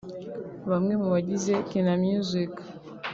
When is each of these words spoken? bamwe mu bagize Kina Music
bamwe 0.69 0.93
mu 1.01 1.07
bagize 1.13 1.53
Kina 1.69 1.93
Music 2.03 2.53